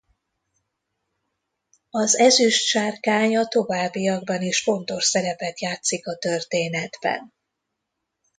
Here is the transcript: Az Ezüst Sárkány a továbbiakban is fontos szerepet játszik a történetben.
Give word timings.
Az 1.89 2.17
Ezüst 2.17 2.65
Sárkány 2.65 3.37
a 3.37 3.47
továbbiakban 3.47 4.41
is 4.41 4.61
fontos 4.63 5.03
szerepet 5.05 5.59
játszik 5.59 6.07
a 6.07 6.15
történetben. 6.17 7.33